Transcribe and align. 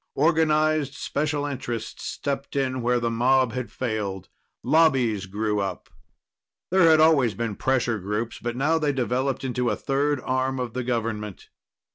Organized 0.15 0.95
special 0.95 1.45
interests 1.45 2.03
stepped 2.03 2.55
in 2.55 2.81
where 2.81 2.99
the 2.99 3.11
mob 3.11 3.53
had 3.53 3.71
failed. 3.71 4.29
Lobbies 4.63 5.27
grew 5.27 5.59
up. 5.59 5.91
There 6.71 6.89
had 6.89 6.99
always 6.99 7.35
been 7.35 7.55
pressure 7.55 7.99
groups, 7.99 8.39
but 8.39 8.55
now 8.55 8.79
they 8.79 8.93
developed 8.93 9.43
into 9.43 9.69
a 9.69 9.75
third 9.75 10.19
arm 10.21 10.59
of 10.59 10.73
the 10.73 10.83
government. 10.83 11.49